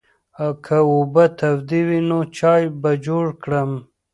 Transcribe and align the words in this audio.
که 0.65 0.77
اوبه 0.91 1.23
تودې 1.37 1.81
وي 1.87 1.99
نو 2.09 2.19
چای 2.37 2.63
به 2.81 2.91
جوړ 3.05 3.25
کړم. 3.43 3.71